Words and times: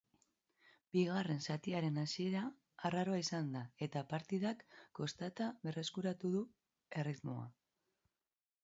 Bigarren 0.95 1.43
zatiaren 1.55 1.99
hasiera 2.03 2.41
arraroa 2.91 3.19
izan 3.25 3.53
da 3.57 3.61
eta 3.89 4.03
partidak 4.15 4.65
kostata 5.01 5.53
berreskuratu 5.69 6.35
du 6.39 6.45
erritmoa. 7.05 7.49